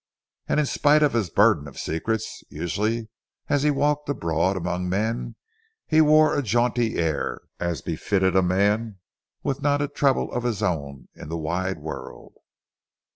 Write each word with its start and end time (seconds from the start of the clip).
And 0.47 0.59
in 0.59 0.65
spite 0.65 1.03
of 1.03 1.13
his 1.13 1.29
burden 1.29 1.67
of 1.67 1.77
secrets, 1.77 2.43
usually 2.49 3.09
as 3.49 3.61
he 3.61 3.69
walked 3.69 4.09
abroad 4.09 4.57
among 4.57 4.89
men, 4.89 5.35
he 5.85 6.01
wore 6.01 6.35
a 6.35 6.41
jaunty 6.41 6.95
air, 6.97 7.39
as 7.59 7.83
befitted 7.83 8.35
a 8.35 8.41
man 8.41 8.97
with 9.43 9.61
not 9.61 9.79
a 9.79 9.87
trouble 9.87 10.31
of 10.31 10.41
his 10.43 10.63
own 10.63 11.07
in 11.13 11.29
the 11.29 11.37
wide 11.37 11.77
world. 11.77 12.33